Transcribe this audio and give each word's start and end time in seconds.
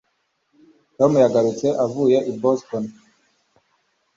tom 0.97 1.11
yagarutse 1.23 1.67
avuye 1.85 2.17
i 2.31 2.33
boston 2.41 2.83